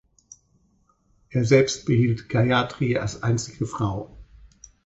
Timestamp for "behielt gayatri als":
1.85-3.21